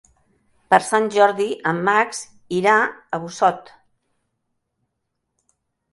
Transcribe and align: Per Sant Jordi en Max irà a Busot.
Per 0.73 0.77
Sant 0.85 1.03
Jordi 1.15 1.45
en 1.73 1.83
Max 1.89 2.23
irà 2.61 2.77
a 2.89 3.19
Busot. 3.27 3.69